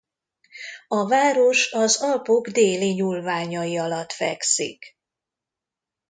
A 0.87 1.07
város 1.07 1.71
az 1.71 2.01
Alpok 2.01 2.47
déli 2.47 2.91
nyúlványai 2.93 3.77
alatt 3.77 4.11
fekszik. 4.11 4.97